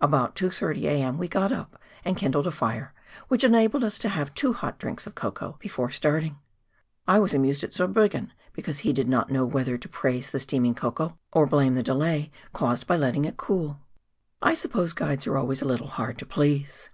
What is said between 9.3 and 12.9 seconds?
know whether to praise the steaming cocoa, or blame the delay caused